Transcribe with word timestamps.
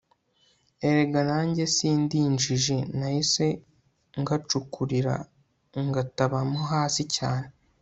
erega 0.87 1.21
nanjye 1.31 1.63
sindinjiji 1.75 2.77
nahise 2.97 3.45
ngacukurira 4.21 5.15
ngataba 5.87 6.39
mo 6.51 6.61
hasi 6.71 7.03
cyane 7.15 7.47